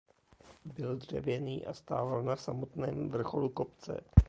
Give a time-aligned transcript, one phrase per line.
[0.65, 4.03] Byl dřevěný a stával na samotném vrcholu kopce.